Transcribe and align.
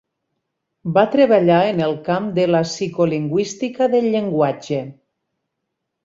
Va 0.93 1.01
treballar 1.15 1.57
en 1.73 1.83
el 1.87 1.91
camp 2.07 2.29
de 2.37 2.45
la 2.53 2.61
psicolingüística 2.69 3.89
del 3.97 4.07
llenguatge. 4.15 4.81